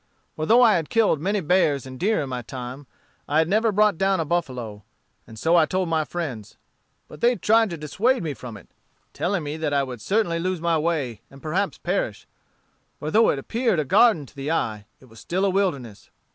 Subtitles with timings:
[0.35, 2.87] For though I had killed many bears and deer in my time,
[3.27, 4.83] I had never brought down a buffalo,
[5.27, 6.57] and so I told my friends.
[7.07, 8.67] But they tried to dissuade me from it,
[9.13, 12.25] telling me that I would certainly lose my way, and perhaps perish;
[12.97, 16.09] for though it appeared a garden to the eye, it was still a wilderness.